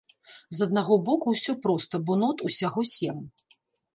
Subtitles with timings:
[0.59, 3.17] З аднаго боку, усё проста, бо нот усяго сем.